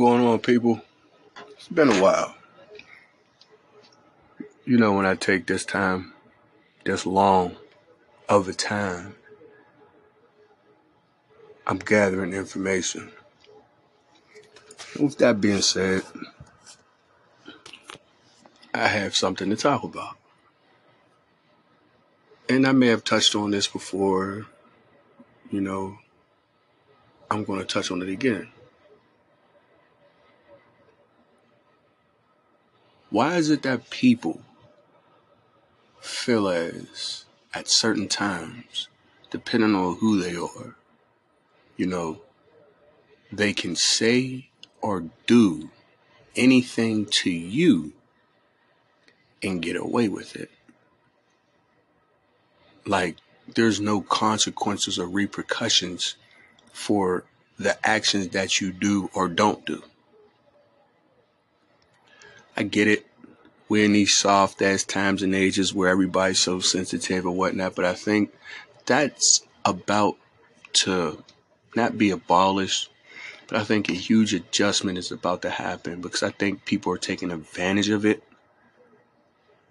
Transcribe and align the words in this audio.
Going 0.00 0.24
on, 0.24 0.38
people? 0.38 0.80
It's 1.50 1.68
been 1.68 1.90
a 1.90 2.02
while. 2.02 2.34
You 4.64 4.78
know, 4.78 4.94
when 4.94 5.04
I 5.04 5.14
take 5.14 5.46
this 5.46 5.66
time 5.66 6.14
this 6.86 7.04
long 7.04 7.54
of 8.26 8.48
a 8.48 8.54
time, 8.54 9.14
I'm 11.66 11.76
gathering 11.76 12.32
information. 12.32 13.12
With 14.98 15.18
that 15.18 15.38
being 15.38 15.60
said, 15.60 16.02
I 18.72 18.86
have 18.88 19.14
something 19.14 19.50
to 19.50 19.56
talk 19.56 19.82
about. 19.82 20.16
And 22.48 22.66
I 22.66 22.72
may 22.72 22.86
have 22.86 23.04
touched 23.04 23.34
on 23.34 23.50
this 23.50 23.66
before, 23.66 24.46
you 25.50 25.60
know, 25.60 25.98
I'm 27.30 27.44
going 27.44 27.60
to 27.60 27.66
touch 27.66 27.90
on 27.90 28.00
it 28.00 28.08
again. 28.08 28.48
Why 33.10 33.36
is 33.36 33.50
it 33.50 33.62
that 33.62 33.90
people 33.90 34.40
feel 36.00 36.48
as 36.48 37.24
at 37.52 37.68
certain 37.68 38.08
times, 38.08 38.88
depending 39.30 39.74
on 39.74 39.96
who 39.96 40.20
they 40.20 40.36
are, 40.36 40.76
you 41.76 41.86
know, 41.86 42.22
they 43.32 43.52
can 43.52 43.76
say 43.76 44.50
or 44.80 45.04
do 45.26 45.70
anything 46.36 47.06
to 47.06 47.30
you 47.30 47.92
and 49.42 49.62
get 49.62 49.76
away 49.76 50.08
with 50.08 50.36
it. 50.36 50.50
Like, 52.86 53.16
there's 53.54 53.80
no 53.80 54.00
consequences 54.00 54.98
or 54.98 55.06
repercussions 55.06 56.16
for 56.72 57.24
the 57.58 57.84
actions 57.86 58.28
that 58.28 58.60
you 58.60 58.72
do 58.72 59.10
or 59.14 59.28
don't 59.28 59.64
do. 59.66 59.82
I 62.60 62.62
get 62.62 62.88
it 62.88 63.06
we're 63.70 63.84
in 63.84 63.92
these 63.92 64.18
soft 64.18 64.60
ass 64.60 64.82
times 64.82 65.22
and 65.22 65.34
ages 65.34 65.72
where 65.72 65.88
everybody's 65.88 66.40
so 66.40 66.58
sensitive 66.58 67.24
and 67.24 67.36
whatnot. 67.36 67.76
But 67.76 67.84
I 67.84 67.94
think 67.94 68.34
that's 68.84 69.46
about 69.64 70.16
to 70.72 71.22
not 71.76 71.96
be 71.96 72.10
abolished, 72.10 72.90
but 73.46 73.58
I 73.58 73.64
think 73.64 73.88
a 73.88 73.92
huge 73.94 74.34
adjustment 74.34 74.98
is 74.98 75.12
about 75.12 75.42
to 75.42 75.50
happen 75.50 76.00
because 76.00 76.24
I 76.24 76.30
think 76.30 76.64
people 76.64 76.92
are 76.92 76.98
taking 76.98 77.30
advantage 77.30 77.88
of 77.88 78.04
it. 78.04 78.24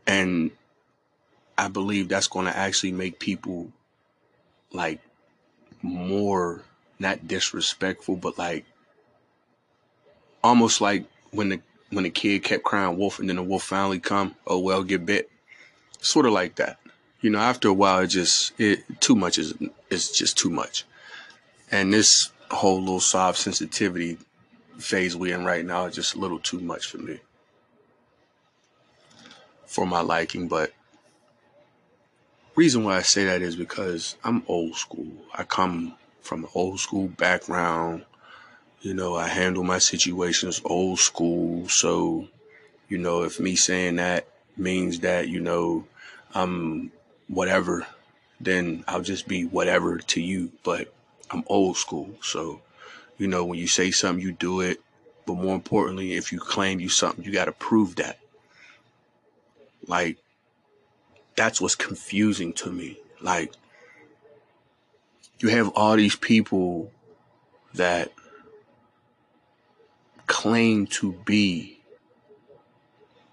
And 0.07 0.51
I 1.57 1.67
believe 1.67 2.07
that's 2.07 2.27
going 2.27 2.45
to 2.45 2.57
actually 2.57 2.93
make 2.93 3.19
people 3.19 3.71
like 4.71 5.01
more 5.81 6.63
not 6.99 7.27
disrespectful, 7.27 8.15
but 8.15 8.37
like 8.37 8.65
almost 10.41 10.79
like 10.79 11.05
when 11.31 11.49
the 11.49 11.61
when 11.91 12.03
the 12.03 12.09
kid 12.09 12.44
kept 12.44 12.63
crying 12.63 12.97
wolf 12.97 13.19
and 13.19 13.29
then 13.29 13.38
the 13.38 13.44
wolf 13.44 13.63
finally 13.63 14.00
come, 14.00 14.35
oh 14.47 14.59
well, 14.59 14.83
get 14.83 15.05
bit. 15.05 15.29
Sort 16.01 16.25
of 16.25 16.31
like 16.31 16.55
that. 16.55 16.79
You 17.22 17.29
know, 17.29 17.39
after 17.39 17.67
a 17.67 17.73
while, 17.73 18.00
it 18.00 18.07
just 18.07 18.53
it 18.59 18.83
too 19.01 19.16
much 19.16 19.38
is 19.38 19.53
it's 19.89 20.17
just 20.17 20.38
too 20.38 20.49
much. 20.49 20.85
And 21.72 21.94
this 21.94 22.31
whole 22.49 22.79
little 22.79 22.99
soft 22.99 23.38
sensitivity 23.38 24.17
phase 24.78 25.16
we 25.16 25.31
in 25.33 25.44
right 25.44 25.66
now 25.66 25.85
is 25.85 25.95
just 25.95 26.16
a 26.16 26.19
little 26.19 26.39
too 26.39 26.59
much 26.59 26.88
for 26.88 26.97
me, 26.97 27.19
for 29.66 29.85
my 29.85 29.99
liking. 29.99 30.47
But 30.47 30.72
reason 32.55 32.83
why 32.83 32.97
I 32.97 33.01
say 33.01 33.25
that 33.25 33.41
is 33.41 33.55
because 33.55 34.16
I'm 34.23 34.44
old 34.47 34.75
school. 34.75 35.11
I 35.33 35.44
come 35.44 35.95
from 36.22 36.45
an 36.45 36.49
old 36.53 36.79
school 36.79 37.07
background. 37.07 38.05
You 38.81 38.94
know, 38.94 39.16
I 39.16 39.28
handle 39.28 39.63
my 39.63 39.78
situations 39.78 40.62
old 40.63 41.00
school. 41.00 41.67
So, 41.67 42.28
you 42.88 42.97
know, 42.97 43.23
if 43.23 43.40
me 43.40 43.56
saying 43.56 43.97
that 43.97 44.28
means 44.56 45.01
that, 45.01 45.28
you 45.28 45.41
know, 45.41 45.85
I'm 46.34 46.91
whatever, 47.28 47.85
then 48.40 48.85
I'll 48.88 49.01
just 49.01 49.28
be 49.28 49.45
whatever 49.45 49.97
to 49.97 50.22
you. 50.22 50.53
But 50.63 50.94
I'm 51.29 51.44
old 51.47 51.75
school. 51.75 52.09
So, 52.22 52.62
you 53.17 53.28
know, 53.28 53.44
when 53.44 53.59
you 53.59 53.67
say 53.67 53.91
something, 53.91 54.23
you 54.23 54.31
do 54.31 54.62
it. 54.62 54.79
But 55.25 55.35
more 55.35 55.56
importantly, 55.56 56.13
if 56.13 56.31
you 56.31 56.40
claim 56.40 56.79
you 56.79 56.90
something, 56.90 57.23
you 57.23 57.31
got 57.31 57.46
to 57.46 57.51
prove 57.51 57.97
that. 57.97 58.19
Like, 59.85 60.17
that's 61.35 61.59
what's 61.59 61.75
confusing 61.75 62.53
to 62.53 62.72
me. 62.72 62.97
Like, 63.22 63.53
you 65.40 65.50
have 65.50 65.69
all 65.69 65.96
these 65.96 66.16
people 66.16 66.91
that 67.73 68.11
claim 70.29 70.85
to 70.85 71.12
be, 71.25 71.81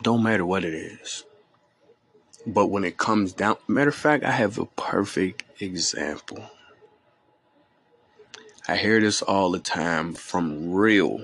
don't 0.03 0.23
matter 0.23 0.47
what 0.47 0.65
it 0.65 0.75
is. 0.75 1.25
But 2.47 2.69
when 2.69 2.85
it 2.85 2.97
comes 2.97 3.33
down, 3.33 3.59
matter 3.69 3.91
of 3.91 3.95
fact, 3.95 4.25
I 4.25 4.33
have 4.33 4.59
a 4.59 4.65
perfect 4.65 5.45
example. 5.61 6.51
I 8.67 8.77
hear 8.77 9.01
this 9.01 9.21
all 9.23 9.53
the 9.53 9.61
time 9.61 10.15
from 10.15 10.73
real 10.73 11.21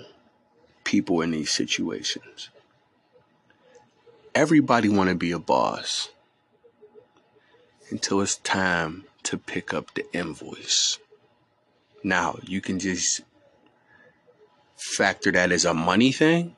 people 0.85 1.23
in 1.23 1.31
these 1.31 1.51
situations. 1.51 2.51
Everybody 4.35 4.89
want 4.89 5.09
to 5.09 5.17
be 5.17 5.33
a 5.33 5.39
boss 5.39 6.11
until 7.91 8.21
it's 8.21 8.37
time 8.37 9.05
to 9.23 9.39
pick 9.39 9.73
up 9.73 9.95
the 9.95 10.05
invoice. 10.15 10.99
Now, 12.05 12.39
you 12.43 12.61
can 12.61 12.79
just 12.79 13.23
factor 14.77 15.33
that 15.33 15.53
as 15.53 15.65
a 15.65 15.75
money 15.75 16.13
thing, 16.13 16.57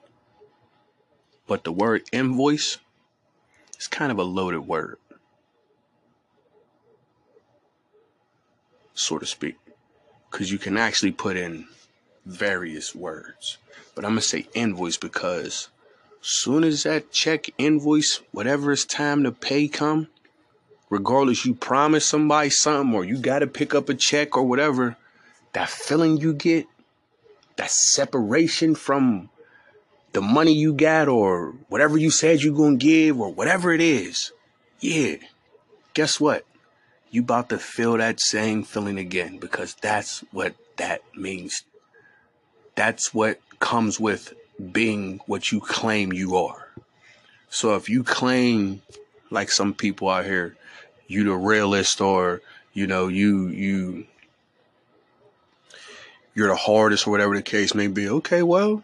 but 1.46 1.64
the 1.64 1.72
word 1.72 2.02
invoice 2.12 2.78
is 3.78 3.86
kind 3.86 4.10
of 4.10 4.18
a 4.18 4.22
loaded 4.22 4.60
word, 4.60 4.98
so 8.94 9.18
to 9.18 9.26
speak, 9.26 9.56
because 10.30 10.50
you 10.50 10.58
can 10.58 10.76
actually 10.76 11.12
put 11.12 11.36
in 11.36 11.66
various 12.24 12.94
words. 12.94 13.58
But 13.94 14.04
I'm 14.04 14.12
gonna 14.12 14.22
say 14.22 14.48
invoice 14.54 14.96
because 14.96 15.68
soon 16.20 16.64
as 16.64 16.84
that 16.84 17.12
check, 17.12 17.50
invoice, 17.58 18.20
whatever 18.32 18.72
it's 18.72 18.84
time 18.84 19.24
to 19.24 19.32
pay 19.32 19.68
come, 19.68 20.08
regardless 20.88 21.44
you 21.44 21.54
promise 21.54 22.06
somebody 22.06 22.50
something 22.50 22.94
or 22.94 23.04
you 23.04 23.18
gotta 23.18 23.46
pick 23.46 23.74
up 23.74 23.88
a 23.88 23.94
check 23.94 24.36
or 24.36 24.44
whatever, 24.44 24.96
that 25.52 25.68
feeling 25.68 26.16
you 26.16 26.32
get 26.32 26.66
that 27.56 27.70
separation 27.70 28.74
from 28.74 29.30
the 30.12 30.20
money 30.20 30.52
you 30.52 30.72
got 30.72 31.08
or 31.08 31.54
whatever 31.68 31.98
you 31.98 32.10
said 32.10 32.42
you're 32.42 32.54
going 32.54 32.78
to 32.78 32.84
give 32.84 33.20
or 33.20 33.32
whatever 33.32 33.72
it 33.72 33.80
is. 33.80 34.32
Yeah. 34.80 35.16
Guess 35.92 36.20
what? 36.20 36.44
You 37.10 37.22
about 37.22 37.48
to 37.50 37.58
feel 37.58 37.96
that 37.96 38.20
same 38.20 38.64
feeling 38.64 38.98
again 38.98 39.38
because 39.38 39.74
that's 39.74 40.20
what 40.32 40.54
that 40.76 41.02
means. 41.16 41.64
That's 42.74 43.14
what 43.14 43.40
comes 43.60 44.00
with 44.00 44.34
being 44.72 45.20
what 45.26 45.52
you 45.52 45.60
claim 45.60 46.12
you 46.12 46.36
are. 46.36 46.68
So 47.50 47.76
if 47.76 47.88
you 47.88 48.02
claim 48.02 48.82
like 49.30 49.50
some 49.50 49.74
people 49.74 50.08
out 50.08 50.24
here, 50.24 50.56
you 51.06 51.24
the 51.24 51.34
realist 51.34 52.00
or 52.00 52.40
you 52.72 52.88
know, 52.88 53.06
you 53.06 53.48
you 53.48 54.06
you're 56.34 56.48
the 56.48 56.56
hardest 56.56 57.06
or 57.06 57.10
whatever 57.10 57.34
the 57.34 57.42
case 57.42 57.74
may 57.74 57.86
be. 57.86 58.08
Okay, 58.08 58.42
well, 58.42 58.82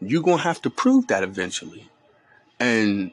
you're 0.00 0.22
going 0.22 0.38
to 0.38 0.44
have 0.44 0.62
to 0.62 0.70
prove 0.70 1.06
that 1.08 1.22
eventually. 1.22 1.88
And 2.58 3.12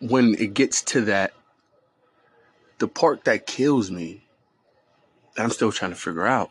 when 0.00 0.34
it 0.34 0.54
gets 0.54 0.82
to 0.82 1.02
that, 1.02 1.32
the 2.78 2.88
part 2.88 3.24
that 3.24 3.46
kills 3.46 3.90
me, 3.90 4.22
I'm 5.36 5.50
still 5.50 5.72
trying 5.72 5.90
to 5.90 5.96
figure 5.96 6.26
out 6.26 6.50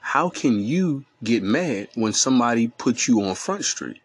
how 0.00 0.28
can 0.28 0.60
you 0.60 1.04
get 1.22 1.42
mad 1.42 1.88
when 1.94 2.12
somebody 2.12 2.68
puts 2.68 3.08
you 3.08 3.22
on 3.22 3.34
Front 3.34 3.64
Street? 3.64 4.00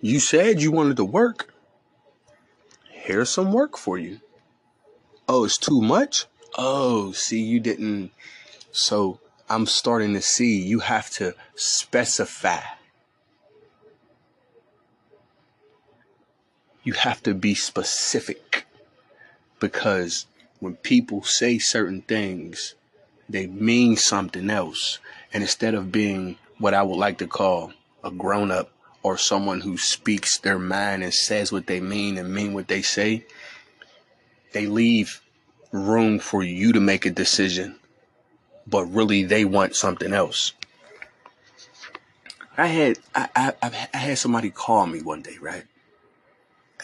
You 0.00 0.20
said 0.20 0.60
you 0.60 0.72
wanted 0.72 0.96
to 0.98 1.04
work. 1.04 1.54
here's 2.90 3.30
some 3.30 3.52
work 3.52 3.76
for 3.76 3.98
you. 3.98 4.20
Oh, 5.28 5.44
it's 5.44 5.58
too 5.58 5.80
much? 5.80 6.26
Oh, 6.58 7.12
see, 7.12 7.40
you 7.40 7.60
didn't. 7.60 8.10
So 8.72 9.20
I'm 9.48 9.66
starting 9.66 10.14
to 10.14 10.22
see 10.22 10.60
you 10.60 10.80
have 10.80 11.10
to 11.10 11.34
specify. 11.54 12.60
You 16.82 16.94
have 16.94 17.22
to 17.22 17.34
be 17.34 17.54
specific 17.54 18.66
because 19.60 20.26
when 20.58 20.74
people 20.76 21.22
say 21.22 21.58
certain 21.58 22.02
things, 22.02 22.74
they 23.28 23.46
mean 23.46 23.96
something 23.96 24.50
else. 24.50 24.98
And 25.32 25.42
instead 25.42 25.74
of 25.74 25.92
being 25.92 26.36
what 26.58 26.74
I 26.74 26.82
would 26.82 26.96
like 26.98 27.18
to 27.18 27.26
call 27.26 27.72
a 28.02 28.10
grown 28.10 28.50
up 28.50 28.70
or 29.02 29.16
someone 29.16 29.60
who 29.60 29.78
speaks 29.78 30.38
their 30.38 30.58
mind 30.58 31.02
and 31.02 31.14
says 31.14 31.52
what 31.52 31.66
they 31.66 31.80
mean 31.80 32.18
and 32.18 32.34
mean 32.34 32.52
what 32.52 32.68
they 32.68 32.82
say, 32.82 33.24
they 34.52 34.66
leave 34.66 35.20
room 35.72 36.18
for 36.18 36.42
you 36.42 36.72
to 36.72 36.80
make 36.80 37.06
a 37.06 37.10
decision, 37.10 37.76
but 38.66 38.84
really 38.86 39.24
they 39.24 39.44
want 39.44 39.74
something 39.74 40.12
else. 40.12 40.52
I 42.56 42.66
had 42.66 42.98
I, 43.14 43.28
I, 43.34 43.88
I 43.94 43.96
had 43.96 44.18
somebody 44.18 44.50
call 44.50 44.86
me 44.86 45.00
one 45.00 45.22
day, 45.22 45.38
right? 45.40 45.64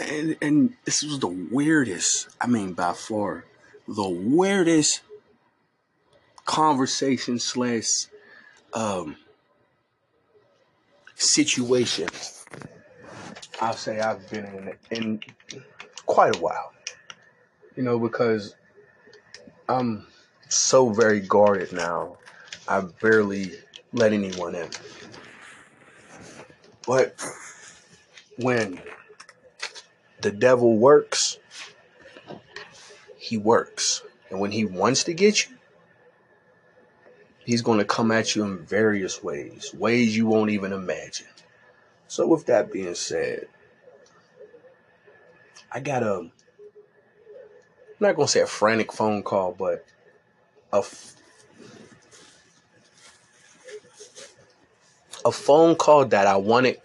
And 0.00 0.36
and 0.40 0.74
this 0.84 1.02
was 1.02 1.18
the 1.18 1.28
weirdest, 1.28 2.28
I 2.40 2.46
mean 2.46 2.72
by 2.72 2.94
far, 2.94 3.44
the 3.86 4.08
weirdest 4.08 5.02
conversation 6.46 7.38
slash 7.38 8.06
um 8.72 9.16
situation 11.16 12.08
I'll 13.60 13.74
say 13.74 14.00
I've 14.00 14.28
been 14.30 14.44
in 14.46 14.72
in 14.90 15.20
quite 16.06 16.36
a 16.36 16.38
while. 16.38 16.72
You 17.78 17.84
know, 17.84 17.96
because 18.00 18.56
I'm 19.68 20.04
so 20.48 20.88
very 20.90 21.20
guarded 21.20 21.72
now. 21.72 22.16
I 22.66 22.80
barely 22.80 23.52
let 23.92 24.12
anyone 24.12 24.56
in. 24.56 24.68
But 26.84 27.14
when 28.36 28.80
the 30.22 30.32
devil 30.32 30.76
works, 30.76 31.38
he 33.16 33.36
works. 33.36 34.02
And 34.28 34.40
when 34.40 34.50
he 34.50 34.64
wants 34.64 35.04
to 35.04 35.14
get 35.14 35.48
you, 35.48 35.54
he's 37.44 37.62
going 37.62 37.78
to 37.78 37.84
come 37.84 38.10
at 38.10 38.34
you 38.34 38.42
in 38.42 38.58
various 38.58 39.22
ways, 39.22 39.72
ways 39.72 40.16
you 40.16 40.26
won't 40.26 40.50
even 40.50 40.72
imagine. 40.72 41.28
So, 42.08 42.26
with 42.26 42.46
that 42.46 42.72
being 42.72 42.96
said, 42.96 43.46
I 45.70 45.78
got 45.78 46.02
a, 46.02 46.28
I'm 48.00 48.06
not 48.06 48.16
to 48.16 48.28
say 48.28 48.40
a 48.40 48.46
frantic 48.46 48.92
phone 48.92 49.22
call, 49.22 49.52
but 49.58 49.84
a, 50.72 50.84
a 55.24 55.32
phone 55.32 55.74
call 55.74 56.04
that 56.06 56.26
I 56.26 56.36
wanted, 56.36 56.80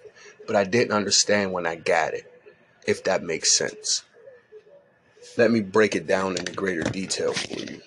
but 0.47 0.55
I 0.55 0.63
didn't 0.63 0.93
understand 0.93 1.53
when 1.53 1.67
I 1.67 1.75
got 1.75 2.13
it, 2.13 2.31
if 2.87 3.03
that 3.03 3.23
makes 3.23 3.53
sense. 3.53 4.03
Let 5.37 5.51
me 5.51 5.61
break 5.61 5.95
it 5.95 6.07
down 6.07 6.35
in 6.37 6.45
greater 6.45 6.83
detail 6.83 7.33
for 7.33 7.59
you 7.59 7.81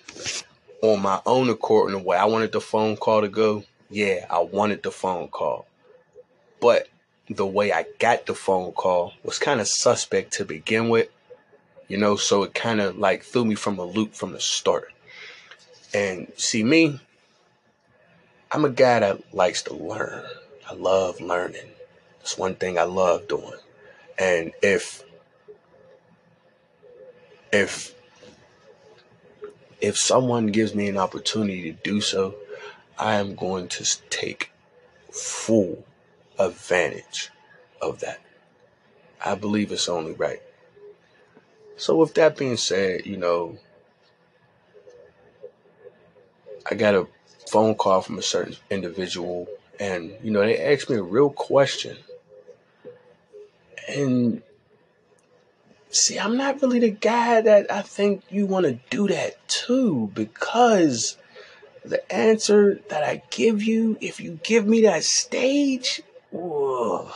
on 0.81 1.01
my 1.01 1.19
own 1.25 1.49
accord 1.49 1.91
in 1.91 1.97
the 1.97 2.03
way 2.03 2.17
I 2.17 2.25
wanted 2.25 2.51
the 2.51 2.61
phone 2.61 2.97
call 2.97 3.21
to 3.21 3.27
go, 3.27 3.63
yeah, 3.89 4.25
I 4.29 4.39
wanted 4.39 4.83
the 4.83 4.91
phone 4.91 5.27
call. 5.27 5.67
But 6.59 6.87
the 7.29 7.45
way 7.45 7.71
I 7.71 7.85
got 7.99 8.25
the 8.25 8.35
phone 8.35 8.71
call 8.71 9.13
was 9.23 9.39
kind 9.39 9.59
of 9.59 9.67
suspect 9.67 10.33
to 10.33 10.45
begin 10.45 10.89
with, 10.89 11.09
you 11.87 11.97
know, 11.97 12.15
so 12.15 12.43
it 12.43 12.53
kind 12.53 12.81
of 12.81 12.97
like 12.97 13.23
threw 13.23 13.45
me 13.45 13.55
from 13.55 13.79
a 13.79 13.83
loop 13.85 14.13
from 14.13 14.33
the 14.33 14.39
start. 14.39 14.91
And 15.93 16.31
see, 16.35 16.63
me, 16.63 16.99
I'm 18.51 18.65
a 18.65 18.69
guy 18.69 18.99
that 18.99 19.33
likes 19.33 19.63
to 19.63 19.73
learn. 19.73 20.23
I 20.69 20.73
love 20.73 21.21
learning. 21.21 21.71
That's 22.19 22.37
one 22.37 22.55
thing 22.55 22.77
I 22.77 22.83
love 22.83 23.27
doing. 23.27 23.59
And 24.19 24.51
if, 24.61 25.03
if 27.51 27.93
if 29.79 29.97
someone 29.97 30.47
gives 30.47 30.73
me 30.73 30.87
an 30.87 30.97
opportunity 30.97 31.71
to 31.71 31.77
do 31.83 32.01
so, 32.01 32.35
I 32.97 33.15
am 33.15 33.35
going 33.35 33.67
to 33.69 33.85
take 34.09 34.51
full 35.11 35.85
advantage 36.39 37.29
of 37.81 37.99
that. 37.99 38.19
I 39.23 39.35
believe 39.35 39.71
it's 39.71 39.89
only 39.89 40.13
right. 40.13 40.41
So, 41.77 41.95
with 41.95 42.13
that 42.15 42.37
being 42.37 42.57
said, 42.57 43.05
you 43.05 43.17
know, 43.17 43.57
I 46.69 46.75
got 46.75 46.95
a 46.95 47.07
phone 47.49 47.75
call 47.75 48.01
from 48.01 48.17
a 48.17 48.23
certain 48.23 48.55
individual, 48.69 49.47
and, 49.79 50.13
you 50.23 50.31
know, 50.31 50.41
they 50.41 50.59
asked 50.59 50.89
me 50.89 50.97
a 50.97 51.03
real 51.03 51.29
question. 51.29 51.97
And 53.87 54.41
See, 55.89 56.19
I'm 56.19 56.35
not 56.35 56.61
really 56.61 56.79
the 56.79 56.89
guy 56.89 57.41
that 57.41 57.71
I 57.71 57.81
think 57.81 58.23
you 58.29 58.45
want 58.45 58.65
to 58.65 58.79
do 58.89 59.07
that 59.07 59.47
to 59.47 60.11
because 60.13 61.17
the 61.83 62.11
answer 62.13 62.81
that 62.89 63.03
I 63.03 63.23
give 63.29 63.63
you, 63.63 63.97
if 64.01 64.19
you 64.19 64.39
give 64.43 64.67
me 64.67 64.81
that 64.81 65.03
stage, 65.03 66.01
ugh, 66.33 67.11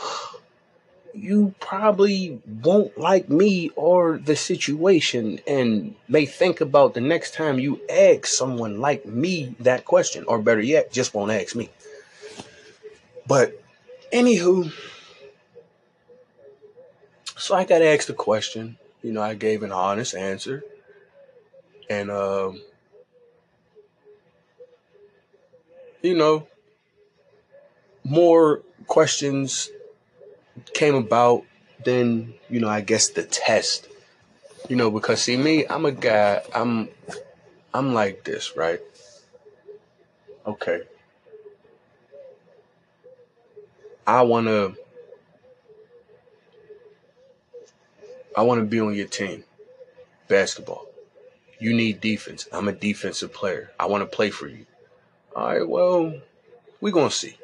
you 1.13 1.53
probably 1.59 2.41
won't 2.63 2.97
like 2.97 3.29
me 3.29 3.69
or 3.75 4.17
the 4.17 4.35
situation 4.35 5.39
and 5.45 5.95
may 6.07 6.25
think 6.25 6.61
about 6.61 6.93
the 6.93 7.01
next 7.01 7.33
time 7.33 7.59
you 7.59 7.81
ask 7.89 8.25
someone 8.25 8.79
like 8.79 9.05
me 9.05 9.55
that 9.59 9.85
question, 9.85 10.23
or 10.27 10.39
better 10.39 10.61
yet, 10.61 10.91
just 10.91 11.13
won't 11.13 11.31
ask 11.31 11.55
me. 11.55 11.69
But, 13.27 13.61
anywho, 14.11 14.73
so 17.37 17.55
I 17.55 17.63
got 17.65 17.81
asked 17.81 18.09
a 18.09 18.13
question. 18.13 18.77
You 19.01 19.11
know, 19.11 19.21
I 19.21 19.33
gave 19.33 19.63
an 19.63 19.71
honest 19.71 20.15
answer. 20.15 20.63
And, 21.89 22.11
um, 22.11 22.61
you 26.01 26.15
know, 26.15 26.47
more 28.03 28.61
questions 28.87 29.69
came 30.73 30.95
about 30.95 31.45
then, 31.83 32.33
you 32.49 32.59
know, 32.59 32.69
I 32.69 32.81
guess 32.81 33.09
the 33.09 33.23
test. 33.23 33.87
You 34.69 34.75
know, 34.75 34.91
because 34.91 35.21
see 35.23 35.37
me, 35.37 35.65
I'm 35.67 35.85
a 35.85 35.91
guy, 35.91 36.41
I'm 36.53 36.89
I'm 37.73 37.93
like 37.93 38.23
this, 38.23 38.55
right? 38.55 38.79
Okay. 40.45 40.81
I 44.05 44.21
want 44.21 44.47
to 44.47 44.75
I 48.35 48.43
want 48.43 48.61
to 48.61 48.65
be 48.65 48.79
on 48.79 48.93
your 48.93 49.07
team. 49.07 49.43
Basketball. 50.27 50.87
You 51.59 51.73
need 51.73 52.01
defense. 52.01 52.47
I'm 52.51 52.67
a 52.67 52.71
defensive 52.71 53.33
player. 53.33 53.71
I 53.79 53.85
want 53.85 54.01
to 54.01 54.15
play 54.15 54.29
for 54.29 54.47
you. 54.47 54.65
All 55.35 55.45
right, 55.47 55.67
well, 55.67 56.13
we're 56.79 56.91
going 56.91 57.09
to 57.09 57.15
see. 57.15 57.37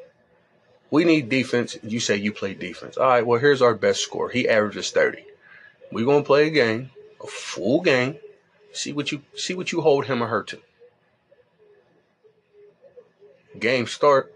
We 0.90 1.04
need 1.04 1.28
defense. 1.28 1.76
You 1.82 2.00
say 2.00 2.16
you 2.16 2.32
play 2.32 2.54
defense. 2.54 2.96
All 2.96 3.06
right, 3.06 3.26
well, 3.26 3.38
here's 3.38 3.62
our 3.62 3.74
best 3.74 4.00
score. 4.00 4.30
He 4.30 4.48
averages 4.48 4.90
30. 4.90 5.24
We're 5.92 6.04
going 6.04 6.22
to 6.22 6.26
play 6.26 6.48
a 6.48 6.50
game, 6.50 6.90
a 7.22 7.26
full 7.26 7.80
game. 7.82 8.16
See 8.72 8.92
what 8.92 9.10
you 9.10 9.22
see 9.34 9.54
what 9.54 9.72
you 9.72 9.80
hold 9.80 10.06
him 10.06 10.22
or 10.22 10.26
her 10.26 10.42
to. 10.44 10.58
Game 13.58 13.86
start. 13.86 14.34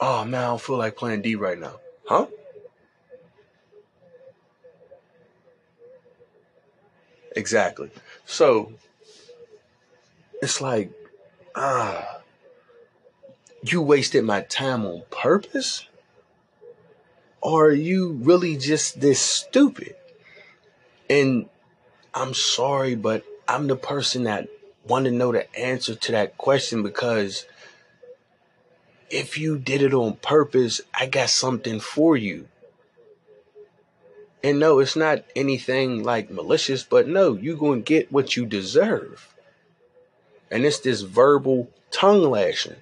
Oh 0.00 0.24
man, 0.24 0.42
I 0.42 0.46
don't 0.46 0.60
feel 0.60 0.78
like 0.78 0.96
playing 0.96 1.22
D 1.22 1.34
right 1.34 1.58
now. 1.58 1.78
Huh? 2.06 2.26
Exactly. 7.36 7.90
So 8.24 8.72
it's 10.42 10.60
like, 10.60 10.90
ah, 11.54 12.19
you 13.62 13.82
wasted 13.82 14.24
my 14.24 14.42
time 14.42 14.84
on 14.86 15.02
purpose? 15.10 15.86
Or 17.40 17.68
are 17.68 17.72
you 17.72 18.12
really 18.12 18.56
just 18.56 19.00
this 19.00 19.20
stupid? 19.20 19.94
And 21.08 21.48
I'm 22.14 22.34
sorry, 22.34 22.94
but 22.94 23.24
I'm 23.48 23.66
the 23.66 23.76
person 23.76 24.24
that 24.24 24.48
want 24.86 25.04
to 25.06 25.10
know 25.10 25.32
the 25.32 25.54
answer 25.58 25.94
to 25.94 26.12
that 26.12 26.38
question 26.38 26.82
because 26.82 27.46
if 29.10 29.38
you 29.38 29.58
did 29.58 29.82
it 29.82 29.94
on 29.94 30.14
purpose, 30.14 30.80
I 30.94 31.06
got 31.06 31.30
something 31.30 31.80
for 31.80 32.16
you. 32.16 32.48
And 34.42 34.58
no, 34.58 34.78
it's 34.78 34.96
not 34.96 35.24
anything 35.36 36.02
like 36.02 36.30
malicious, 36.30 36.82
but 36.82 37.06
no, 37.06 37.34
you're 37.34 37.56
going 37.56 37.82
to 37.82 37.88
get 37.88 38.10
what 38.10 38.36
you 38.36 38.46
deserve. 38.46 39.34
And 40.50 40.64
it's 40.64 40.80
this 40.80 41.02
verbal 41.02 41.70
tongue 41.90 42.22
lashing 42.22 42.76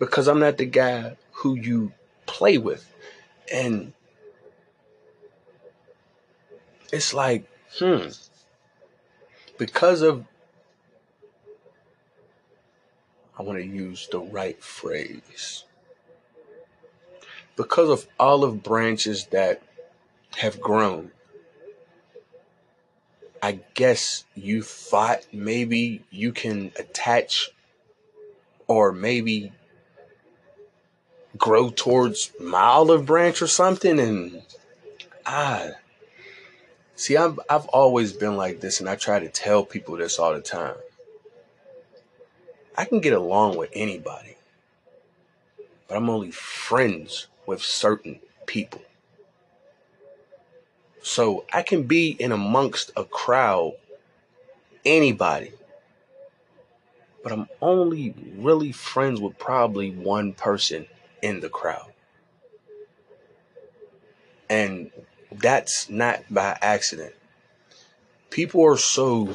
because 0.00 0.26
I'm 0.26 0.40
not 0.40 0.56
the 0.56 0.64
guy 0.64 1.16
who 1.30 1.54
you 1.54 1.92
play 2.26 2.58
with. 2.58 2.92
And 3.52 3.92
it's 6.92 7.14
like, 7.14 7.44
hmm, 7.78 8.08
because 9.58 10.02
of, 10.02 10.24
I 13.38 13.42
want 13.42 13.58
to 13.58 13.64
use 13.64 14.08
the 14.10 14.18
right 14.18 14.60
phrase, 14.62 15.64
because 17.54 17.90
of 17.90 18.08
olive 18.18 18.62
branches 18.62 19.26
that 19.26 19.62
have 20.38 20.60
grown. 20.60 21.12
I 23.42 23.60
guess 23.74 24.24
you 24.34 24.62
thought 24.62 25.26
maybe 25.32 26.04
you 26.10 26.32
can 26.32 26.72
attach 26.78 27.50
or 28.66 28.92
maybe 28.92 29.52
grow 31.36 31.70
towards 31.70 32.32
my 32.40 32.60
olive 32.60 33.06
branch 33.06 33.40
or 33.40 33.46
something 33.46 33.98
and 34.00 34.42
I 35.24 35.72
see 36.96 37.16
I've 37.16 37.38
I've 37.48 37.66
always 37.66 38.12
been 38.12 38.36
like 38.36 38.60
this 38.60 38.80
and 38.80 38.88
I 38.88 38.96
try 38.96 39.18
to 39.18 39.28
tell 39.28 39.64
people 39.64 39.96
this 39.96 40.18
all 40.18 40.34
the 40.34 40.40
time. 40.40 40.76
I 42.76 42.84
can 42.84 43.00
get 43.00 43.12
along 43.12 43.56
with 43.56 43.70
anybody. 43.72 44.36
But 45.86 45.96
I'm 45.96 46.08
only 46.08 46.30
friends 46.30 47.26
with 47.46 47.62
certain 47.62 48.20
people. 48.46 48.80
So 51.02 51.44
I 51.52 51.62
can 51.62 51.84
be 51.84 52.10
in 52.10 52.32
amongst 52.32 52.92
a 52.96 53.04
crowd 53.04 53.72
anybody. 54.84 55.52
But 57.22 57.32
I'm 57.32 57.48
only 57.60 58.14
really 58.36 58.72
friends 58.72 59.20
with 59.20 59.38
probably 59.38 59.90
one 59.90 60.32
person 60.32 60.86
in 61.22 61.40
the 61.40 61.48
crowd. 61.48 61.92
And 64.48 64.90
that's 65.32 65.88
not 65.88 66.22
by 66.30 66.58
accident. 66.60 67.14
People 68.30 68.64
are 68.64 68.76
so 68.76 69.34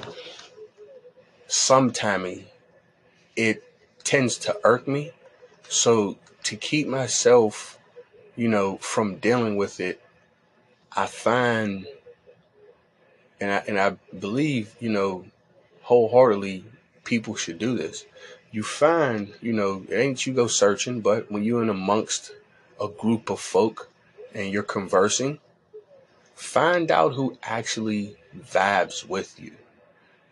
sometimes 1.48 2.44
it 3.36 3.64
tends 4.04 4.38
to 4.40 4.58
irk 4.64 4.88
me. 4.88 5.12
So 5.68 6.18
to 6.44 6.56
keep 6.56 6.88
myself, 6.88 7.80
you 8.36 8.48
know, 8.48 8.78
from 8.78 9.18
dealing 9.18 9.56
with 9.56 9.80
it, 9.80 10.02
I 10.96 11.08
find 11.08 11.88
and 13.40 13.52
I 13.52 13.64
and 13.68 13.80
I 13.80 13.98
believe, 14.18 14.76
you 14.80 14.90
know, 14.90 15.26
wholeheartedly 15.82 16.66
people 17.04 17.36
should 17.36 17.60
do 17.60 17.78
this 17.78 18.06
you 18.56 18.64
find, 18.64 19.34
you 19.42 19.52
know, 19.52 19.86
ain't 19.92 20.26
you 20.26 20.34
go 20.34 20.48
searching, 20.48 21.02
but 21.02 21.30
when 21.30 21.44
you're 21.44 21.62
in 21.62 21.68
amongst 21.68 22.32
a 22.80 22.88
group 22.88 23.30
of 23.30 23.38
folk 23.38 23.90
and 24.34 24.50
you're 24.50 24.64
conversing, 24.64 25.40
find 26.36 26.90
out 26.90 27.16
who 27.16 27.38
actually 27.44 28.16
vibes 28.34 29.06
with 29.06 29.38
you. 29.38 29.52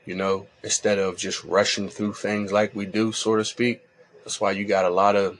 You 0.05 0.15
know, 0.15 0.47
instead 0.63 0.99
of 0.99 1.17
just 1.17 1.43
rushing 1.43 1.89
through 1.89 2.13
things 2.13 2.53
like 2.53 2.73
we 2.73 2.85
do, 2.85 3.11
so 3.11 3.35
to 3.35 3.43
speak. 3.43 3.85
That's 4.23 4.39
why 4.39 4.51
you 4.51 4.63
got 4.63 4.85
a 4.85 4.89
lot 4.89 5.17
of 5.17 5.37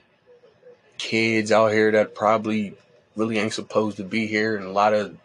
kids 0.98 1.54
out 1.54 1.72
here 1.72 1.90
that 1.94 2.14
probably 2.14 2.74
really 3.16 3.38
ain't 3.38 3.54
supposed 3.54 3.96
to 3.96 4.04
be 4.04 4.28
here, 4.28 4.58
and 4.58 4.66
a 4.66 4.72
lot 4.72 4.94
of 4.94 5.16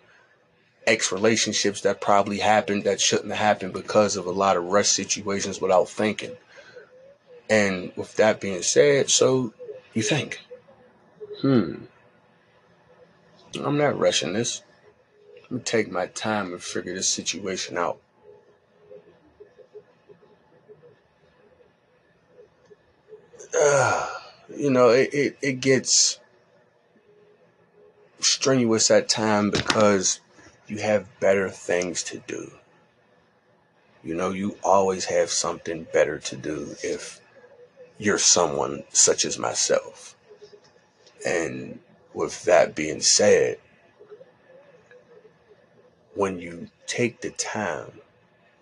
ex 0.86 1.10
relationships 1.10 1.80
that 1.80 2.00
probably 2.00 2.38
happened 2.38 2.84
that 2.84 3.00
shouldn't 3.00 3.30
have 3.30 3.38
happened 3.38 3.72
because 3.72 4.14
of 4.14 4.26
a 4.26 4.30
lot 4.30 4.56
of 4.56 4.62
rush 4.62 4.90
situations 4.90 5.60
without 5.60 5.88
thinking. 5.88 6.36
And 7.50 7.92
with 7.96 8.16
that 8.16 8.40
being 8.40 8.62
said, 8.62 9.10
so 9.10 9.54
you 9.94 10.02
think, 10.02 10.40
hmm, 11.40 11.76
I'm 13.64 13.78
not 13.78 13.98
rushing 13.98 14.34
this. 14.34 14.62
Let 15.42 15.50
me 15.50 15.60
take 15.60 15.90
my 15.90 16.06
time 16.06 16.52
and 16.52 16.62
figure 16.62 16.94
this 16.94 17.08
situation 17.08 17.78
out. 17.78 17.98
Uh, 23.58 24.10
you 24.54 24.70
know, 24.70 24.90
it, 24.90 25.08
it, 25.14 25.38
it 25.40 25.60
gets 25.60 26.20
strenuous 28.20 28.90
at 28.90 29.08
time 29.08 29.50
because 29.50 30.20
you 30.66 30.78
have 30.78 31.08
better 31.18 31.48
things 31.48 32.02
to 32.04 32.18
do. 32.26 32.52
You 34.04 34.14
know, 34.14 34.30
you 34.30 34.56
always 34.62 35.06
have 35.06 35.30
something 35.30 35.86
better 35.92 36.18
to 36.18 36.36
do 36.36 36.76
if 36.82 37.20
you're 37.98 38.18
someone 38.18 38.84
such 38.90 39.24
as 39.24 39.38
myself. 39.38 40.16
And 41.26 41.80
with 42.14 42.44
that 42.44 42.74
being 42.74 43.00
said, 43.00 43.58
when 46.14 46.38
you 46.38 46.68
take 46.86 47.20
the 47.20 47.30
time 47.30 48.00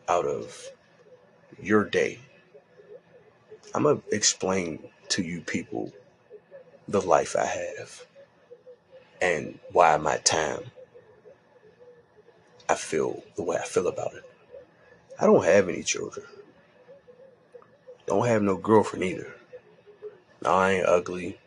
out 0.08 0.26
of 0.26 0.68
your 1.60 1.84
day, 1.84 2.18
I'm 3.74 3.82
going 3.82 4.00
to 4.00 4.14
explain 4.14 4.88
to 5.10 5.22
you 5.22 5.40
people 5.42 5.92
the 6.88 7.00
life 7.00 7.36
I 7.36 7.46
have 7.46 8.06
and 9.20 9.58
why 9.72 9.96
my 9.96 10.16
time 10.18 10.70
I 12.68 12.74
feel 12.74 13.22
the 13.36 13.42
way 13.42 13.56
I 13.56 13.64
feel 13.64 13.86
about 13.86 14.14
it. 14.14 14.24
I 15.18 15.26
don't 15.26 15.44
have 15.44 15.68
any 15.68 15.82
children. 15.82 16.26
Don't 18.06 18.26
have 18.26 18.42
no 18.42 18.56
girlfriend 18.56 19.04
either. 19.04 19.34
No, 20.42 20.50
I 20.50 20.72
ain't 20.72 20.86
ugly. 20.86 21.38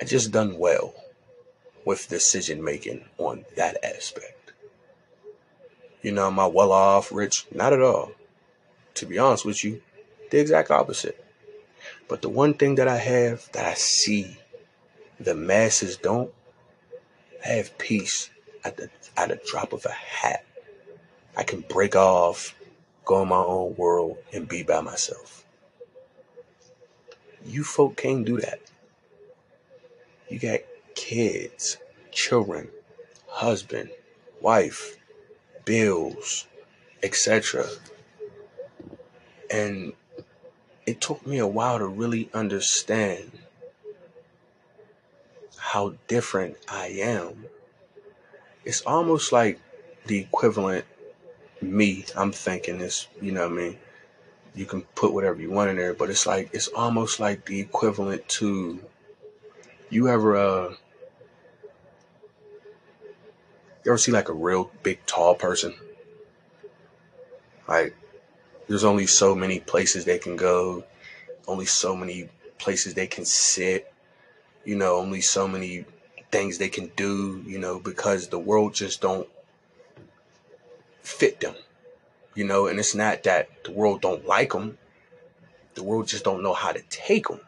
I 0.00 0.04
just 0.04 0.32
done 0.32 0.58
well 0.58 0.94
with 1.84 2.08
decision 2.08 2.64
making 2.64 3.04
on 3.18 3.44
that 3.56 3.82
aspect. 3.84 4.52
You 6.02 6.10
know, 6.10 6.26
am 6.26 6.40
I 6.40 6.46
well 6.46 6.72
off, 6.72 7.12
rich? 7.12 7.46
Not 7.54 7.72
at 7.72 7.80
all. 7.80 8.12
To 8.94 9.06
be 9.06 9.18
honest 9.18 9.44
with 9.44 9.62
you, 9.62 9.80
the 10.30 10.40
exact 10.40 10.70
opposite. 10.70 11.24
But 12.08 12.22
the 12.22 12.28
one 12.28 12.54
thing 12.54 12.74
that 12.76 12.88
I 12.88 12.96
have 12.96 13.48
that 13.52 13.64
I 13.64 13.74
see 13.74 14.36
the 15.20 15.34
masses 15.34 15.96
don't, 15.96 16.32
I 17.44 17.48
have 17.48 17.78
peace 17.78 18.30
at 18.64 18.76
the 18.76 18.90
at 19.16 19.30
a 19.30 19.40
drop 19.46 19.72
of 19.72 19.84
a 19.86 19.92
hat. 19.92 20.44
I 21.36 21.44
can 21.44 21.60
break 21.60 21.94
off 21.96 22.54
go 23.04 23.22
in 23.22 23.28
my 23.28 23.36
own 23.36 23.74
world 23.76 24.18
and 24.32 24.48
be 24.48 24.62
by 24.62 24.80
myself. 24.80 25.44
You 27.44 27.64
folk 27.64 27.96
can't 27.96 28.24
do 28.24 28.38
that. 28.40 28.60
You 30.28 30.38
got 30.38 30.60
kids, 30.94 31.78
children, 32.10 32.68
husband, 33.26 33.90
wife, 34.40 34.96
bills, 35.64 36.46
etc. 37.02 37.66
And 39.50 39.92
it 40.86 41.00
took 41.00 41.26
me 41.26 41.38
a 41.38 41.46
while 41.46 41.78
to 41.78 41.86
really 41.86 42.30
understand 42.32 43.32
how 45.56 45.94
different 46.06 46.56
I 46.68 46.88
am. 46.88 47.46
It's 48.64 48.82
almost 48.82 49.32
like 49.32 49.60
the 50.06 50.18
equivalent 50.18 50.84
me, 51.62 52.04
I'm 52.16 52.32
thinking 52.32 52.78
this, 52.78 53.06
you 53.20 53.32
know 53.32 53.48
what 53.48 53.58
I 53.58 53.62
mean? 53.62 53.78
You 54.54 54.66
can 54.66 54.82
put 54.82 55.12
whatever 55.14 55.40
you 55.40 55.50
want 55.50 55.70
in 55.70 55.76
there, 55.76 55.94
but 55.94 56.10
it's 56.10 56.26
like 56.26 56.50
it's 56.52 56.68
almost 56.68 57.20
like 57.20 57.46
the 57.46 57.60
equivalent 57.60 58.28
to 58.40 58.80
you 59.88 60.08
ever 60.08 60.36
uh 60.36 60.74
you 63.84 63.90
ever 63.90 63.98
see 63.98 64.12
like 64.12 64.28
a 64.28 64.34
real 64.34 64.70
big 64.82 65.04
tall 65.06 65.34
person? 65.34 65.74
Like 67.66 67.94
there's 68.68 68.84
only 68.84 69.06
so 69.06 69.34
many 69.34 69.58
places 69.60 70.04
they 70.04 70.18
can 70.18 70.36
go, 70.36 70.84
only 71.48 71.66
so 71.66 71.96
many 71.96 72.28
places 72.58 72.94
they 72.94 73.06
can 73.06 73.24
sit, 73.24 73.92
you 74.64 74.76
know, 74.76 74.96
only 74.96 75.20
so 75.20 75.48
many 75.48 75.84
things 76.30 76.58
they 76.58 76.68
can 76.68 76.90
do, 76.96 77.42
you 77.46 77.58
know, 77.58 77.78
because 77.78 78.28
the 78.28 78.38
world 78.38 78.74
just 78.74 79.00
don't 79.00 79.28
fit 81.02 81.40
them, 81.40 81.54
you 82.34 82.44
know, 82.44 82.66
and 82.66 82.78
it's 82.78 82.94
not 82.94 83.24
that 83.24 83.64
the 83.64 83.72
world 83.72 84.00
don't 84.00 84.26
like 84.26 84.52
them. 84.52 84.78
The 85.74 85.82
world 85.82 86.08
just 86.08 86.24
don't 86.24 86.42
know 86.42 86.54
how 86.54 86.72
to 86.72 86.82
take 86.88 87.28
them. 87.28 87.40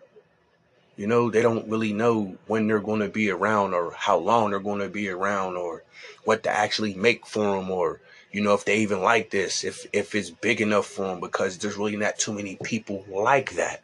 You 0.97 1.07
know, 1.07 1.31
they 1.31 1.43
don't 1.43 1.69
really 1.69 1.93
know 1.93 2.37
when 2.47 2.67
they're 2.67 2.79
going 2.81 3.01
to 3.01 3.09
be 3.09 3.31
around 3.31 3.75
or 3.75 3.93
how 3.93 4.17
long 4.17 4.51
they're 4.51 4.61
going 4.61 4.81
to 4.81 4.89
be 4.89 5.09
around 5.09 5.57
or 5.57 5.83
what 6.25 6.45
to 6.45 6.51
actually 6.51 6.95
make 6.95 7.27
for 7.27 7.57
them 7.57 7.71
or, 7.71 8.01
you 8.31 8.41
know, 8.41 8.55
if 8.55 8.65
they 8.65 8.79
even 8.79 9.01
like 9.01 9.31
this, 9.31 9.65
if, 9.65 9.87
if 9.93 10.15
it's 10.15 10.31
big 10.31 10.61
enough 10.61 10.87
for 10.87 11.03
them 11.09 11.21
because 11.21 11.59
there's 11.59 11.77
really 11.77 11.97
not 11.97 12.19
too 12.19 12.33
many 12.33 12.57
people 12.63 13.05
like 13.09 13.55
that. 13.55 13.83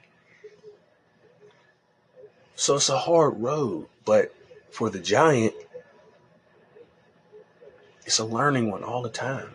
So 2.55 2.77
it's 2.77 2.89
a 2.89 2.99
hard 2.99 3.41
road, 3.41 3.89
but 4.05 4.33
for 4.71 4.89
the 4.89 5.01
giant, 5.01 5.55
it's 8.07 8.19
a 8.19 8.25
learning 8.25 8.71
one 8.71 8.85
all 8.85 9.03
the 9.03 9.09
time 9.09 9.49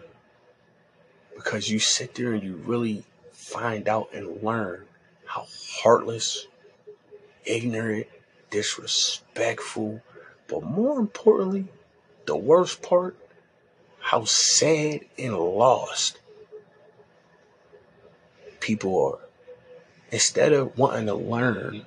because 1.45 1.69
you 1.69 1.77
sit 1.77 2.15
there 2.15 2.33
and 2.33 2.41
you 2.41 2.55
really 2.65 3.03
find 3.31 3.87
out 3.87 4.09
and 4.11 4.41
learn 4.41 4.83
how 5.25 5.45
heartless, 5.79 6.47
ignorant, 7.45 8.07
disrespectful, 8.49 10.01
but 10.47 10.63
more 10.63 10.99
importantly, 10.99 11.67
the 12.25 12.35
worst 12.35 12.81
part, 12.81 13.15
how 13.99 14.23
sad 14.25 15.01
and 15.19 15.37
lost 15.37 16.19
people 18.59 19.05
are. 19.05 19.19
Instead 20.11 20.51
of 20.51 20.75
wanting 20.79 21.05
to 21.05 21.13
learn, 21.13 21.85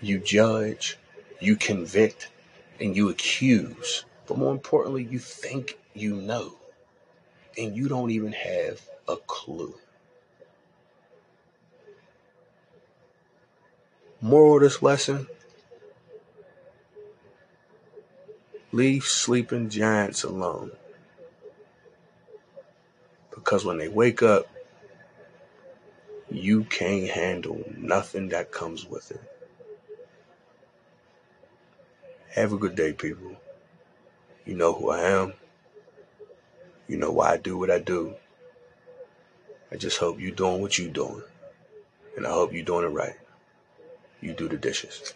you 0.00 0.20
judge, 0.20 0.96
you 1.40 1.56
convict, 1.56 2.28
and 2.80 2.94
you 2.94 3.08
accuse. 3.08 4.04
But 4.28 4.38
more 4.38 4.52
importantly, 4.52 5.08
you 5.10 5.18
think 5.18 5.76
you 5.92 6.14
know, 6.14 6.54
and 7.58 7.76
you 7.76 7.88
don't 7.88 8.10
even 8.10 8.32
have 8.32 8.80
a 9.08 9.16
clue. 9.16 9.74
Moral 14.20 14.56
of 14.56 14.62
this 14.62 14.82
lesson 14.82 15.26
Leave 18.70 19.04
sleeping 19.04 19.70
giants 19.70 20.24
alone. 20.24 20.72
Because 23.30 23.64
when 23.64 23.78
they 23.78 23.88
wake 23.88 24.22
up, 24.22 24.46
you 26.30 26.64
can't 26.64 27.08
handle 27.08 27.64
nothing 27.74 28.28
that 28.28 28.52
comes 28.52 28.84
with 28.84 29.10
it. 29.10 29.22
Have 32.34 32.52
a 32.52 32.58
good 32.58 32.74
day, 32.74 32.92
people. 32.92 33.36
You 34.44 34.54
know 34.54 34.74
who 34.74 34.90
I 34.90 35.00
am. 35.00 35.32
You 36.88 36.96
know 36.96 37.10
why 37.10 37.32
I 37.32 37.36
do 37.36 37.58
what 37.58 37.70
I 37.70 37.78
do. 37.78 38.14
I 39.70 39.76
just 39.76 39.98
hope 39.98 40.18
you're 40.18 40.30
doing 40.30 40.62
what 40.62 40.78
you're 40.78 40.90
doing. 40.90 41.22
And 42.16 42.26
I 42.26 42.30
hope 42.30 42.52
you're 42.52 42.64
doing 42.64 42.86
it 42.86 42.88
right. 42.88 43.16
You 44.22 44.32
do 44.32 44.48
the 44.48 44.56
dishes. 44.56 45.14